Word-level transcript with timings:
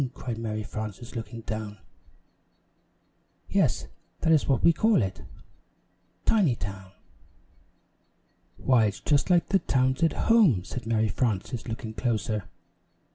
cried 0.15 0.39
Mary 0.39 0.63
Frances, 0.63 1.15
looking 1.15 1.41
down. 1.41 1.77
"Yes, 3.47 3.85
that 4.21 4.31
is 4.31 4.47
what 4.47 4.63
we 4.63 4.73
call 4.73 5.03
it 5.03 5.21
Tinytown." 6.25 6.93
"Why, 8.57 8.85
it's 8.85 8.99
just 8.99 9.29
like 9.29 9.49
the 9.49 9.59
towns 9.59 10.01
at 10.01 10.13
home," 10.13 10.63
said 10.63 10.87
Mary 10.87 11.07
Frances, 11.07 11.67
looking 11.67 11.93
closer. 11.93 12.45